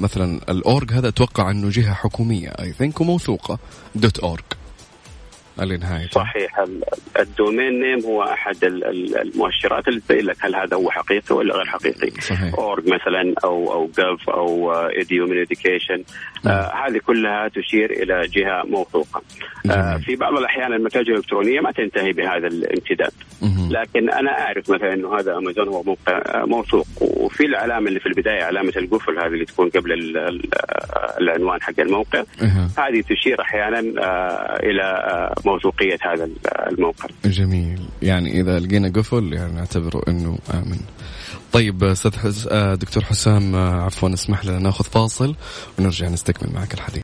[0.00, 3.58] مثلا ال .org هذا أتوقع أنه جهة حكومية I think وموثوقة
[3.94, 4.44] dot org
[5.64, 6.64] لنهاية صحيح.
[7.20, 11.66] ال domain name هو أحد المؤشرات اللي تبين لك هل هذا هو حقيقي ولا غير
[11.66, 12.20] حقيقي.
[12.20, 12.54] صحيح.
[12.54, 16.04] org مثلا أو أو gov أو edu من education آه
[16.48, 19.22] هذه كلها تشير إلى جهة موثوقة.
[19.70, 23.12] آه في بعض الأحيان المتاجر الإلكترونية ما تنتهي بهذا الامتداد.
[23.70, 26.86] لكن أنا أعرف مثلا إنه هذا أمازون هو موقع موثوق.
[27.00, 29.92] وفي العلامة اللي في البداية علامة القفل هذه اللي تكون قبل
[31.20, 32.22] العنوان حق الموقع.
[32.78, 36.28] هذه تشير أحيانا آه إلى آه، موثوقية هذا
[36.72, 37.08] الموقع.
[37.24, 40.80] جميل، يعني إذا لقينا قفل يعني نعتبره إنه آمن.
[41.52, 42.48] طيب أستاذ حس...
[42.50, 45.36] آه، دكتور حسام آه، عفوا اسمح لنا نأخذ فاصل
[45.78, 47.02] ونرجع نستكمل معك الحديث.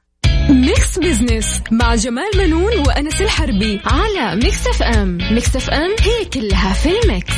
[0.50, 6.88] Mix Business مع جمال منون وأنس الحربي على Mix FM، Mix FM هي كلها في
[7.02, 7.34] ال mix.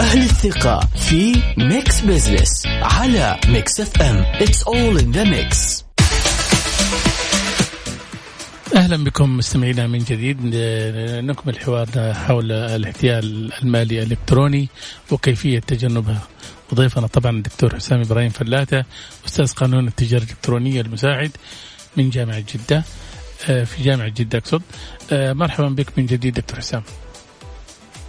[0.00, 5.84] أهل الثقة في ميكس بزنس على ميكس اف ام، اتس اول ان ذا ميكس.
[8.74, 10.38] أهلا بكم مستمعينا من جديد.
[11.24, 14.68] نكمل حوارنا حول الاحتيال المالي الإلكتروني
[15.10, 16.18] وكيفية تجنبه
[16.72, 18.84] وضيفنا طبعا الدكتور حسام إبراهيم فلاته
[19.26, 21.30] أستاذ قانون التجارة الإلكترونية المساعد
[21.96, 22.84] من جامعة جدة
[23.48, 24.62] آه، في جامعة جدة أقصد.
[25.12, 26.82] آه، مرحبا بك من جديد دكتور حسام.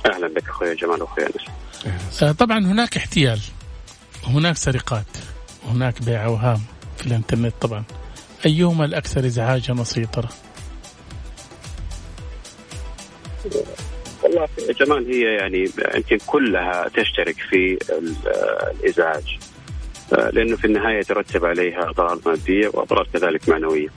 [0.06, 3.39] أهلا بك أخوي جمال واخوي انس آه، طبعا هناك احتيال
[4.23, 5.06] هناك سرقات
[5.67, 6.62] هناك بيع اوهام
[6.97, 7.84] في الإنترنت طبعا.
[8.45, 10.30] أيهما الأكثر ازعاجا وسيطره؟
[14.67, 17.77] يا جمال هي يعني يمكن كلها تشترك في
[18.84, 19.38] الإزعاج
[20.13, 23.88] آه، لأنه في النهاية يترتب عليها أضرار مادية وأضرار كذلك معنوية.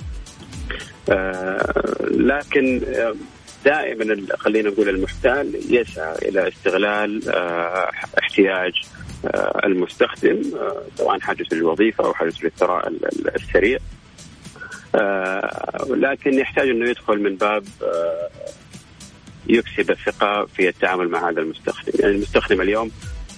[1.09, 3.14] آه، لكن آه،
[3.64, 7.28] دائما خلينا نقول المحتال يسعى إلى استغلال
[8.18, 8.72] احتياج
[9.64, 10.42] المستخدم
[10.98, 12.92] سواء حاجز للوظيفه أو حاجز للثراء
[13.37, 13.78] السريع.
[15.90, 17.64] لكن يحتاج إنه يدخل من باب
[19.48, 21.92] يكسب الثقة في التعامل مع هذا المستخدم.
[22.00, 22.90] يعني المستخدم اليوم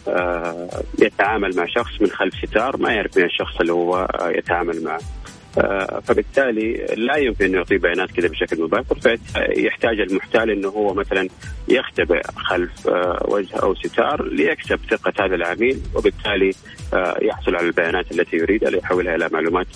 [0.09, 4.85] آه، يتعامل مع شخص من خلف ستار ما يعرف من الشخص اللي هو آه، يتعامل
[4.85, 5.01] معه.
[5.59, 8.95] آه، فبالتالي لا يمكن انه يعطيه بيانات كذا بشكل مباشر.
[8.95, 11.29] فيحتاج المحتال إنه هو مثلا
[11.69, 12.87] يختبئ خلف
[13.29, 16.51] وجه أو ستار ليكسب ثقة هذا العميل وبالتالي
[17.23, 19.67] يحصل على البيانات التي يريدها ليحولها إلى معلومات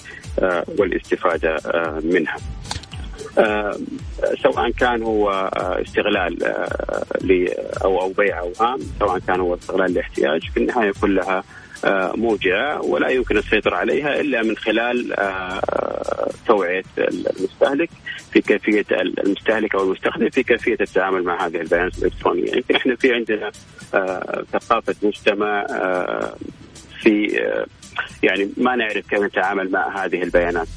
[0.78, 1.56] والاستفادة
[2.02, 2.36] منها.
[3.38, 3.78] آه،
[4.42, 7.04] سواء كان هو آه، استغلال آه،
[7.84, 11.44] أو أو بيع اوهام سواء كان هو استغلال لاحتياج في النهاية كلها
[12.14, 15.14] موجعه ولا يمكن السيطرة عليها إلا من خلال
[16.46, 17.90] توعية المستهلك
[18.32, 23.14] في كيفية المستهلك أو المستخدم في كيفية التعامل مع هذه البيانات الإلكترونية، يمكن إحنا في
[23.14, 23.50] عندنا
[24.52, 25.66] ثقافة مجتمع
[27.02, 27.40] في
[28.22, 30.68] يعني ما نعرف كيف نتعامل مع هذه البيانات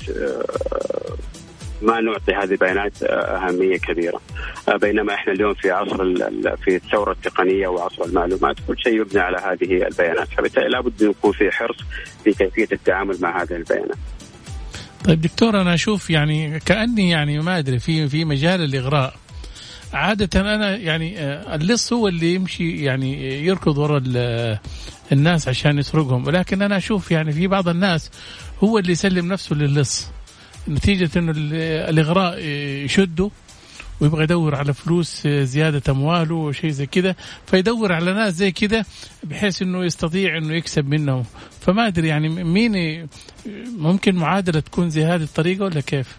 [1.81, 4.21] ما نعطي هذه البيانات آه، أهمية كبيرة.
[4.69, 5.97] آه، بينما إحنا اليوم في عصر
[6.55, 10.27] في الثورة التقنية وعصر المعلومات كل شيء يبنى على هذه البيانات.
[10.37, 11.77] فبالتالي لابد أن يكون في حرص
[12.23, 13.97] في كيفية التعامل مع هذه البيانات.
[15.05, 19.13] طيب دكتور أنا أشوف يعني كأني يعني ما أدري في في مجال الإغراء.
[19.93, 24.01] عادة أنا يعني آه، اللص هو اللي يمشي يعني يركض وراء
[25.11, 26.27] الناس عشان يسرقهم.
[26.27, 28.11] ولكن أنا أشوف يعني في بعض الناس
[28.63, 30.14] هو اللي يسلم نفسه للص.
[30.69, 31.33] نتيجة انه
[31.89, 32.39] الإغراء
[32.85, 33.29] يشده
[34.01, 37.15] ويبغى يدور على فلوس زيادة أمواله وشيء زي كذا
[37.47, 38.85] فيدور على ناس زي كذا
[39.23, 41.23] بحيث أنه يستطيع أنه يكسب منهم
[41.61, 43.07] فما أدري يعني مين
[43.77, 46.17] ممكن معادلة تكون زي هذه الطريقة ولا كيف؟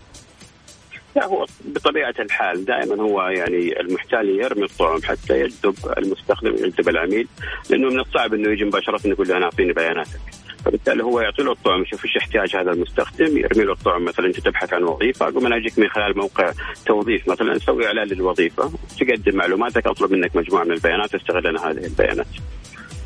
[1.17, 7.29] لا هو بطبيعة الحال دائما هو يعني المحتال يرمي الطعم حتى يجذب المستخدم يجذب العميل
[7.71, 10.21] لأنه من الصعب إنه يجي مباشرة يقول له أنا أعطيني بياناتك
[10.67, 11.83] فبالتالي هو يعطي له الطعم.
[11.83, 13.39] يشوف إيش احتياج هذا المستخدم.
[13.39, 15.29] يرمي له الطعم مثلا أنت تبحث عن وظيفة.
[15.29, 16.53] اقوم أنا أجيك من خلال موقع
[16.87, 17.57] توظيف مثلا.
[17.57, 18.73] أسوي إعلان للوظيفة.
[19.01, 19.87] تقدم معلوماتك.
[19.87, 21.15] أطلب منك مجموعة من البيانات.
[21.15, 22.27] استغل أنا هذه البيانات.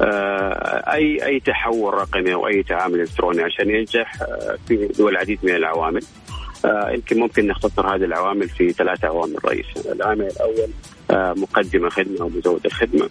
[0.02, 5.38] آه، أي أي تحول رقمي أو أي تعامل إلكتروني عشان ينجح آه، في له العديد
[5.42, 6.02] من العوامل.
[6.64, 10.68] آه، يمكن ممكن نختصر هذه العوامل في ثلاثة عوامل رئيسية، العامل الأول
[11.12, 13.08] مقدم خدمة أو مزود الخدمة،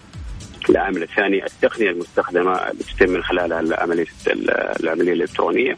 [0.69, 4.06] العامل الثاني التقنية المستخدمة اللي تتم من خلالها عمليه
[4.84, 5.78] العملية الإلكترونية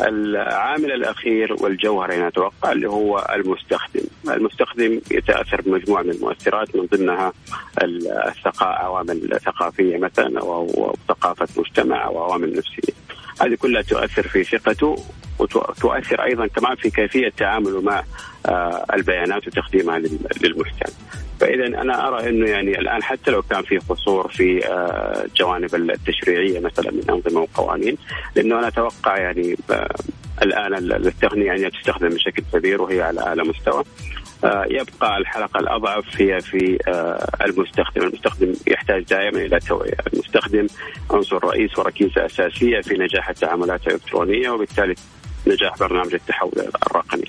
[0.00, 7.32] العامل الأخير والجوهر أنا أتوقع اللي هو المستخدم، المستخدم يتأثر بمجموعة من المؤثرات من ضمنها
[8.60, 12.92] عوامل ثقافية مثلا أو ثقافة مجتمع أو عوامل نفسية.
[13.40, 14.96] هذه كلها تؤثر في ثقته
[15.38, 18.04] وتؤثر أيضا كمان في كيفية تعامله مع
[18.46, 19.98] آه، البيانات وتقديمها
[20.42, 20.92] للمحتاج.
[21.42, 24.60] فإذا أنا أرى إنه يعني الآن حتى لو كان في قصور في
[25.24, 27.96] الجوانب آه، التشريعية مثلا من أنظمة وقوانين
[28.36, 29.88] لأنه أنا أتوقع يعني آه،
[30.42, 33.84] الآن التقنية يعني تستخدم بشكل كبير وهي على أعلى مستوى.
[34.44, 36.78] آه، يبقى الحلقة الأضعف هي في
[37.44, 40.66] المستخدم، المستخدم يحتاج دائما إلى توعية، المستخدم
[41.10, 44.94] عنصر رئيس وركيزه أساسية في نجاح التعاملات الإلكترونية وبالتالي
[45.46, 46.52] نجاح برنامج التحول
[46.86, 47.24] الرقمي.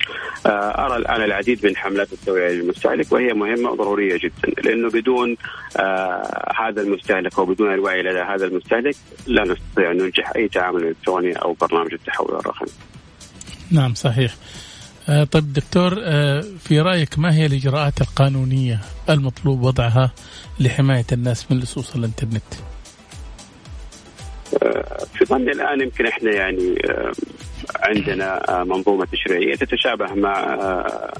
[0.45, 5.38] آه، أرى الآن العديد من حملات التوعية للمستهلك وهي مهمة وضرورية جدا لأنه بدون
[5.78, 8.95] آه، هذا المستهلك أو بدون الوعي لدى هذا المستهلك
[9.28, 12.69] لا نستطيع أن ننجح أي تعامل إلكتروني أو برنامج التحول الرقمي.
[13.71, 14.36] نعم صحيح.
[15.10, 15.95] آه، طيب دكتور
[16.60, 20.12] في رأيك ما هي الإجراءات القانونية المطلوب وضعها
[20.60, 22.73] لحماية الناس من لصوص الإنترنت؟
[25.13, 26.76] في ظني الآن يمكن إحنا يعني
[27.80, 31.13] عندنا آه، منظومة تشريعية تتشابه مع آه،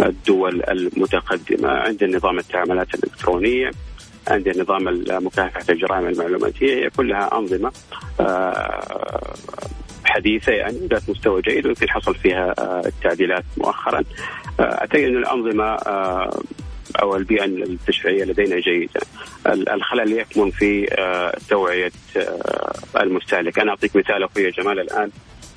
[0.00, 1.68] الدول المتقدمة.
[1.68, 3.70] عندنا نظام التعاملات الإلكترونية
[4.28, 7.72] عندنا نظام مكافحه الجرائم المعلوماتية هي كلها أنظمة
[8.20, 9.34] آه،
[10.04, 12.54] حديثة يعني ذات مستوى جيد ويمكن حصل فيها
[12.86, 14.02] التعديلات مؤخرا.
[14.60, 15.76] أعتقد إن الأنظمة
[16.96, 19.00] أو البيئه التشريعية لدينا جيدة.
[19.46, 20.86] الخلل يكمن في
[21.48, 21.92] توعية
[23.00, 25.10] المستهلك، أنا أعطيك مثال أخوي جمال الآن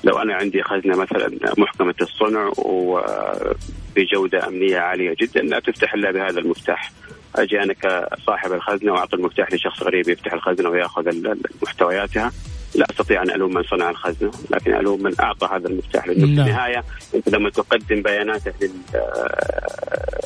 [0.04, 6.40] لو أنا عندي خزنة مثلا محكمة الصنع وبجودة أمنية عالية جدا لا تفتح إلا بهذا
[6.40, 6.92] المفتاح.
[7.36, 12.32] أجي أنا كصاحب الخزنة وأعطي المفتاح لشخص غريب يفتح الخزنة ويأخذ محتوياتها
[12.76, 16.44] لا أستطيع أن ألوم من صنع الخزنة لكن ألوم من أعطى هذا المفتاح لأنه نعم.
[16.44, 16.84] في النهاية
[17.14, 18.54] أنت لما تقدم بياناتك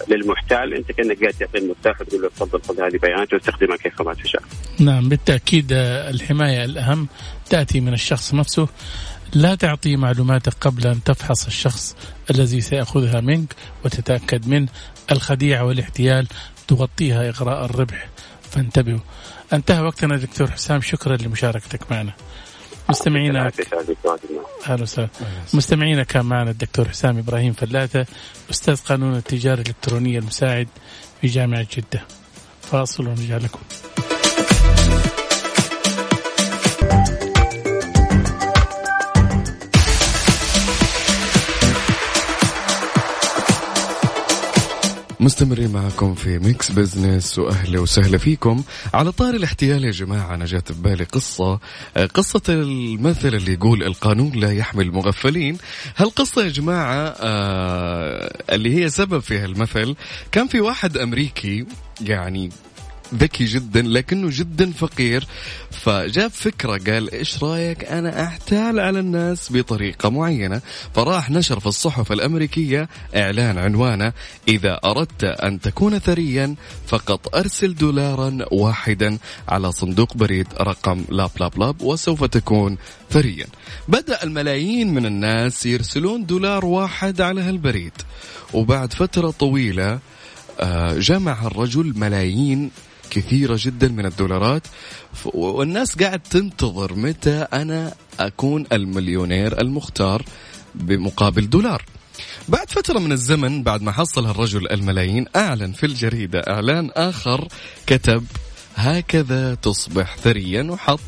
[0.09, 4.43] للمحتال أنت كأنك قاعد تعطي المفتاح وتقول له تفضل خذ هذه بياناتي واستخدمها كيفما تشاء.
[4.81, 7.09] نعم بالتأكيد الحماية الأهم
[7.51, 8.69] تأتي من الشخص نفسه
[9.35, 11.97] لا تعطي معلوماتك قبل أن تفحص الشخص
[12.31, 14.69] الذي سيأخذها منك وتتأكد منه
[15.13, 16.27] الخديعة والاحتيال
[16.69, 18.09] تغطيها إغراء الربح
[18.43, 18.99] فانتبهوا
[19.53, 22.13] انتهى وقتنا دكتور حسام شكرا لمشاركتك معنا.
[22.89, 23.51] مستمعينا
[24.67, 25.09] أهلا وسهلا.
[25.55, 28.07] مستمعينا كان معنا الدكتور حسام إبراهيم فلاته
[28.51, 30.69] أستاذ قانون التجارة الإلكترونية المساعد
[31.21, 32.05] في جامعة جدة.
[32.63, 33.61] فاصل ونرجع لكم.
[45.21, 48.63] مستمرين معكم في Mix Business وأهلا وسهلا فيكم.
[48.95, 51.61] على طاري الاحتيال يا جماعة أنا جات في بالي قصة
[52.15, 55.59] قصة المثل اللي يقول القانون لا يحمي المغفلين.
[55.97, 59.95] هالقصة يا جماعة آه اللي هي سبب في هالمثل
[60.33, 61.67] كان في واحد أمريكي
[62.01, 62.51] يعني
[63.15, 65.27] ذكي جدا لكنه جدا فقير.
[65.71, 70.61] فجاب فكرة قال إيش رأيك أنا أحتال على الناس بطريقة معينة؟
[70.95, 74.13] فراح نشر في الصحف الأمريكية إعلان عنوانه
[74.49, 76.55] إذا أردت أن تكون ثريا
[76.87, 79.19] فقط أرسل دولارا واحدا
[79.49, 82.77] على صندوق بريد رقم لاب لاب لاب وسوف تكون
[83.11, 83.47] ثريا.
[83.89, 87.93] بدأ الملايين من الناس يرسلون دولار واحد على هالبريد.
[88.53, 89.99] وبعد فترة طويلة
[90.61, 92.71] آه، جمع الرجل ملايين
[93.11, 94.63] كثيرة جدا من الدولارات.
[95.25, 100.25] والناس قاعد تنتظر متى أنا أكون المليونير المختار
[100.75, 101.85] بمقابل دولار.
[102.49, 107.49] بعد فترة من الزمن بعد ما حصل الرجل الملايين أعلن في الجريدة إعلان آخر
[107.87, 108.25] كتب
[108.77, 111.01] هكذا تصبح ثريا وحط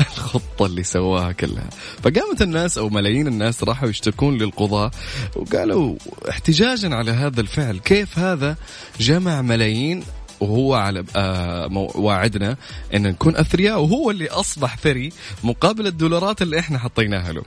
[0.00, 1.70] الخطة اللي سواها كلها.
[2.02, 4.90] فقامت الناس أو ملايين الناس راحوا يشتكون للقضاة
[5.36, 5.96] وقالوا
[6.30, 7.78] احتجاجا على هذا الفعل.
[7.78, 8.56] كيف هذا؟
[9.00, 10.04] جمع ملايين
[10.42, 12.56] وهو على آه واعدنا
[12.94, 15.12] إن نكون أثرياء وهو اللي أصبح ثري
[15.44, 17.42] مقابل الدولارات اللي إحنا حطيناها له.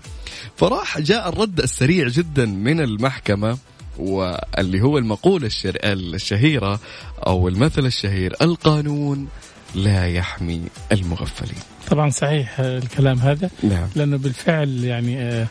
[0.57, 3.57] فراح جاء الرد السريع جدا من المحكمة
[3.97, 5.77] واللي هو المقولة الشر...
[5.83, 6.79] الشهيرة
[7.27, 9.27] أو المثل الشهير القانون
[9.75, 11.59] لا يحمي المغفلين.
[11.89, 13.87] طبعا صحيح الكلام هذا نعم.
[13.95, 15.47] لأنه بالفعل يعني آه،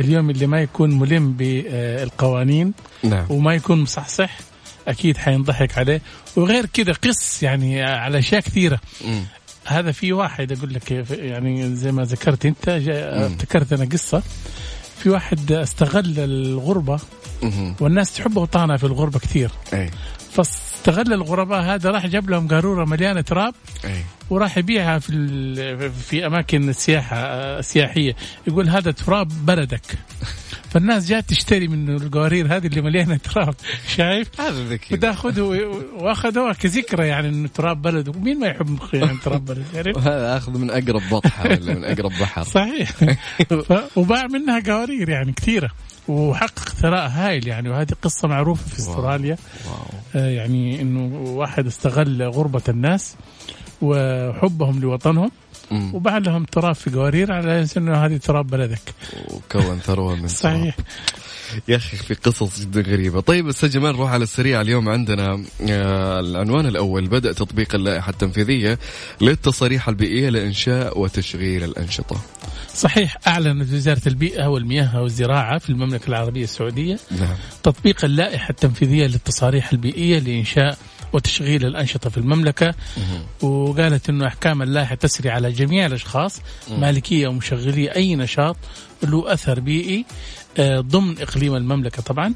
[0.00, 3.26] اليوم اللي ما يكون ملم بالقوانين نعم.
[3.30, 4.38] وما يكون مصحصح
[4.88, 6.00] أكيد حينضحك عليه.
[6.36, 8.80] وغير كذا قص يعني على أشياء كثيرة.
[9.04, 9.24] مم.
[9.66, 12.68] هذا في واحد أقول لك يعني زي ما ذكرت أنت.
[12.68, 14.22] افتكرت أنا قصة.
[14.98, 16.98] في واحد استغل الغربة.
[17.42, 17.76] مهم.
[17.80, 19.50] والناس تحبه وطعنها في الغربة كثير.
[19.72, 19.90] أي
[20.32, 23.54] فاستغل الغرباء هذا راح جاب لهم قارورة مليانة تراب.
[23.84, 28.16] أي وراح يبيعها في في أماكن السياحه آه، السياحيه
[28.46, 29.80] يقول هذا تراب بلدك.
[30.74, 33.54] فالناس جات تشتري من القوارير هذه اللي مليانة تراب
[33.96, 34.94] شايف؟ هذا ذكي.
[34.94, 35.42] وتاخذه
[35.98, 40.58] وأخذوها كذكرى يعني إنه تراب بلده مين ما يحب يعني تراب بلده عرفت وهذا أخذ
[40.58, 42.42] من أقرب بطحة ولا من أقرب بحر.
[42.44, 42.90] صحيح.
[43.50, 45.70] ف- وباع منها قوارير يعني كثيرة.
[46.08, 47.68] وحقق ثراء هائل يعني.
[47.68, 49.36] وهذه قصة معروفة في أستراليا.
[50.14, 53.16] آه، يعني إنه واحد استغل غربة الناس
[53.82, 55.30] وحبهم لوطنهم.
[55.72, 58.94] وباع لهم تراب في قوارير على أساس إنه هذه تراب بلدك.
[59.30, 60.76] وكون ثروة من صحيح.
[61.68, 63.20] يا أخي في قصص جدا غريبة.
[63.20, 64.60] طيب أستاذ جمال نروح على السريع.
[64.60, 67.08] اليوم عندنا آه، العنوان الأول.
[67.08, 68.78] بدأ تطبيق اللائحة التنفيذية
[69.20, 72.20] للتصاريح البيئية لإنشاء وتشغيل الأنشطة.
[72.74, 73.18] صحيح.
[73.26, 77.36] أعلنت وزارة البيئة والمياه والزراعة في المملكة العربية السعودية نعم.
[77.62, 80.78] تطبيق اللائحة التنفيذية للتصاريح البيئية لإنشاء
[81.14, 82.74] وتشغيل الأنشطة في المملكة.
[83.42, 86.40] وقالت إنه أحكام اللائحة تسري على جميع الأشخاص
[86.78, 88.56] مالكية ومشغلي أي نشاط
[89.02, 90.04] له أثر بيئي
[90.58, 92.34] آه، ضمن إقليم المملكة طبعا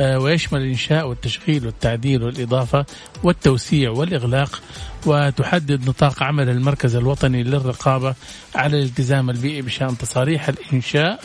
[0.00, 2.86] آه، ويشمل الإنشاء والتشغيل والتعديل والإضافة
[3.22, 4.62] والتوسيع والإغلاق
[5.06, 8.14] وتحدد نطاق عمل المركز الوطني للرقابة
[8.54, 11.12] على الالتزام البيئي بشأن تصاريح الإنشاء.
[11.12, 11.18] آه،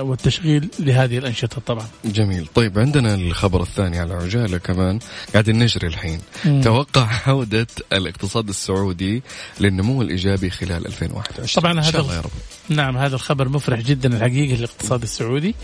[0.00, 1.86] والتشغيل لهذه الأنشطة طبعا.
[2.04, 2.46] جميل.
[2.54, 4.98] طيب عندنا الخبر الثاني على عجالة كمان
[5.32, 6.20] قاعدين نجري الحين.
[6.44, 6.60] مم.
[6.60, 9.22] توقع عودة الاقتصاد السعودي
[9.60, 12.30] للنمو الإيجابي خلال 2021 طبعاً هذا الله يا رب.
[12.68, 15.54] نعم هذا الخبر مفرح جدا الحقيقة للاقتصاد السعودي.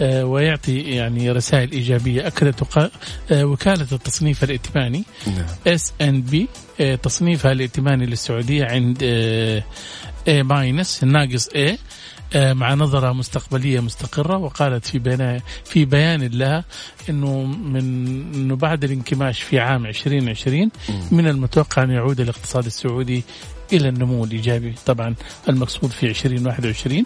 [0.00, 2.90] آه، ويعطي يعني رسائل إيجابية اكدت وقا-
[3.32, 5.04] آه، وكالة التصنيف الائتماني.
[5.66, 6.48] S&P
[7.02, 8.98] تصنيفها الائتماني للسعودية عند
[10.28, 11.52] A minus ناقص A.
[11.56, 11.78] آه،
[12.36, 16.64] مع نظرة مستقبلية مستقرة وقالت في بيان في بيان لها
[17.08, 17.84] إنه من
[18.34, 20.70] إنه بعد الانكماش في عام 2020
[21.10, 23.24] من المتوقع أن يعود الاقتصاد السعودي
[23.72, 24.74] إلى النمو الإيجابي.
[24.86, 25.14] طبعا
[25.48, 27.04] المقصود في 2021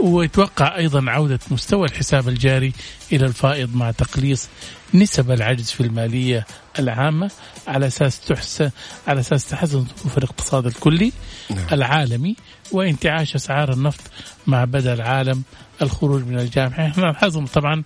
[0.00, 2.72] ويتوقع أيضا عودة مستوى الحساب الجاري
[3.12, 4.48] إلى الفائض مع تقليص
[4.94, 6.46] نسب العجز في المالية
[6.78, 7.30] العامة.
[7.66, 8.70] على أساس تحسن
[9.06, 11.12] على أساس تحسن ظروف الاقتصاد الكلي
[11.50, 11.66] نعم.
[11.72, 12.36] العالمي
[12.72, 14.00] وانتعاش أسعار النفط
[14.46, 15.42] مع بدا العالم
[15.82, 17.82] الخروج من الجامعة إحنا نلاحظهم طبعا.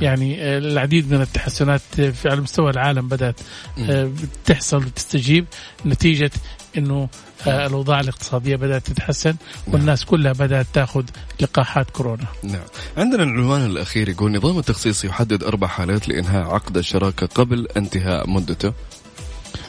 [0.00, 3.40] يعني آه، العديد من التحسنات في على مستوى العالم بدأت
[3.78, 4.10] آه،
[4.44, 5.46] تحصل وتستجيب
[5.86, 6.30] نتيجة
[6.78, 7.08] إنه
[7.46, 9.36] آه، الاوضاع الاقتصادية بدأت تتحسن
[9.66, 11.04] والناس كلها بدأت تاخذ
[11.40, 12.26] لقاحات كورونا.
[12.42, 12.60] نعم.
[12.96, 18.72] عندنا العنوان الأخير يقول نظام التخصيص يحدد أربع حالات لإنهاء عقد الشراكة قبل انتهاء مدته.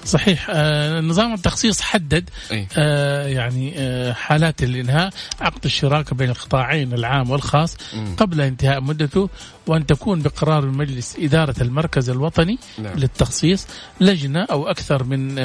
[0.08, 2.68] صحيح آه، نظام التخصيص حدد أي.
[2.78, 5.10] آه، يعني آه، حالات الإنهاء
[5.42, 7.78] عقد الشراكة بين القطاعين العام والخاص.
[8.18, 9.30] قبل انتهاء مدته
[9.68, 12.98] وأن تكون بقرار مجلس إدارة المركز الوطني نعم.
[12.98, 13.68] للتخصيص
[14.02, 15.36] لجنة أو أكثر من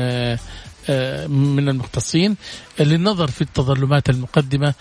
[0.88, 2.36] آه، من المختصين
[2.80, 4.74] للنظر في التظلمات المقدمة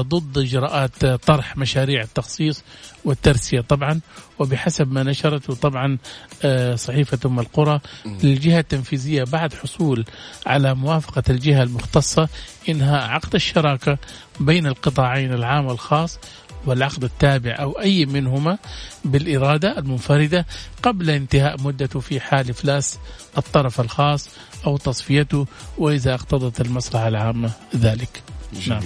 [0.00, 2.62] ضد إجراءات آه، طرح مشاريع التخصيص
[3.04, 4.00] والترسية طبعا
[4.38, 5.98] وبحسب ما نشرته طبعا
[6.44, 10.04] آه، صحيفة أم القرى للجهة التنفيذية بعد حصول
[10.46, 12.28] على موافقة الجهة المختصة
[12.68, 13.98] إنهاء عقد الشراكة
[14.40, 16.18] بين القطاعين العام والخاص
[16.66, 18.58] والعقد التابع أو أي منهما
[19.04, 20.46] بالإرادة المنفردة
[20.82, 22.98] قبل انتهاء مدته في حال إفلاس
[23.38, 24.28] الطرف الخاص
[24.66, 25.46] أو تصفيته
[25.78, 28.33] وإذا اقتضت المصلحة العامة ذلك.
[28.68, 28.82] نعم.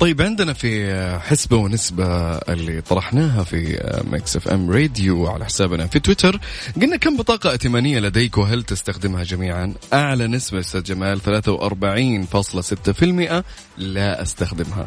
[0.00, 2.04] طيب عندنا في حسبة ونسبة
[2.36, 6.40] اللي طرحناها في Mix FM Radio على حسابنا في تويتر
[6.82, 13.44] قلنا كم بطاقة ائتمانية لديك وهل تستخدمها جميعا؟ أعلى نسبة أستاذ جمال 43.6%
[13.78, 14.86] لا أستخدمها.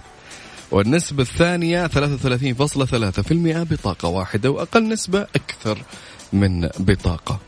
[0.71, 5.77] والنسبة الثانية 33.3% بطاقة واحدة وأقل نسبة أكثر
[6.33, 7.39] من بطاقة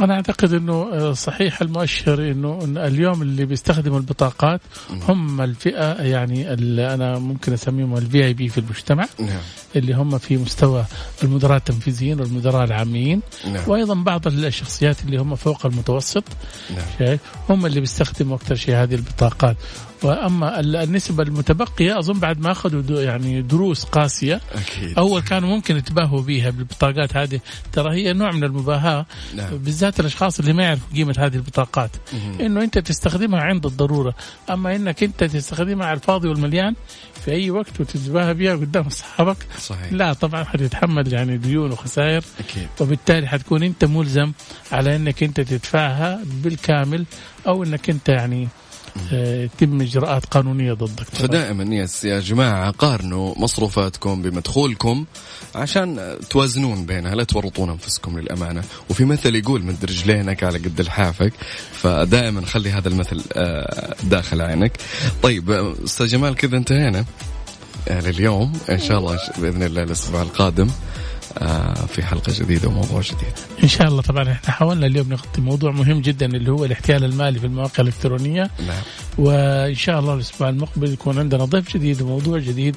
[0.00, 4.60] أنا أعتقد إنه آه، صحيح المؤشر إنه إن اليوم اللي بيستخدموا البطاقات
[5.08, 9.40] هم الفئة يعني اللي أنا ممكن أسميهم الفي اي بي في المجتمع نعم.
[9.76, 10.84] اللي هم في مستوى
[11.22, 13.62] المدراء التنفيذيين والمدراء العاميين نعم.
[13.66, 16.24] وأيضا بعض الشخصيات اللي هم فوق المتوسط
[17.00, 17.18] نعم.
[17.48, 19.56] هم اللي بيستخدموا أكثر شيء هذه البطاقات.
[20.02, 24.40] واما ال- النسبة المتبقية أظن بعد ما أخذوا دو- يعني دروس قاسية.
[24.52, 24.98] أكيد.
[24.98, 27.40] أول كانوا ممكن يتباهوا بيها بالبطاقات هذه.
[27.72, 29.06] ترى هي نوع من المباهاة.
[29.36, 29.56] نعم.
[29.58, 31.90] بالذات الأشخاص اللي ما يعرفوا قيمة هذه البطاقات.
[32.40, 34.14] إنه أنت تستخدمها عند الضرورة.
[34.50, 36.74] أما إنك أنت تستخدمها على الفاضي والمليان
[37.24, 39.92] في أي وقت وتتباهى بها قدام أصحابك صحيح.
[39.92, 42.24] لا طبعا حتتحمل يعني ديون وخسائر.
[42.40, 42.68] أكيد.
[42.80, 44.32] وبالتالي حتكون أنت ملزم
[44.72, 47.04] على إنك أنت تدفعها بالكامل
[47.46, 48.48] أو إنك أنت يعني آه،
[49.12, 51.04] يتم إجراءات قانونية ضدك.
[51.12, 55.04] فدائما يس يا جماعة قارنوا مصروفاتكم بمدخولكم
[55.54, 58.62] عشان توازنون بينها لا تورطون أنفسكم للأمانة.
[58.90, 61.32] وفي مثل يقول مد رجلينك على قد لحافك
[61.72, 64.72] فدائما خلي هذا المثل آه، داخل عينك.
[65.22, 67.04] طيب آه، أستاذ جمال كذا انتهينا.
[67.88, 70.66] آه، لليوم إن شاء الله بإذن الله الأسبوع القادم.
[70.68, 70.91] آه،
[71.88, 73.32] في حلقة جديدة وموضوع جديد.
[73.62, 77.38] إن شاء الله طبعا إحنا حاولنا اليوم نغطي موضوع مهم جدا اللي هو الاحتيال المالي
[77.38, 78.50] في المواقع الإلكترونية.
[78.66, 78.82] نعم.
[79.18, 82.76] وإن شاء الله الأسبوع المقبل يكون عندنا ضيف جديد وموضوع جديد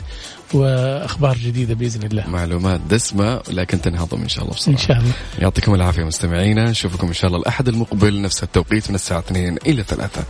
[0.53, 2.27] وأخبار جديدة بإذن الله.
[2.27, 5.11] معلومات دسمة لكن تنهضم إن شاء الله بصراحة إن شاء الله.
[5.39, 6.69] يعطيكم العافية مستمعينا.
[6.69, 10.23] نشوفكم إن شاء الله الأحد المقبل نفس التوقيت من الساعة 2 إلى 3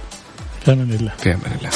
[0.65, 1.11] في أمان الله.
[1.17, 1.69] في أمان الله.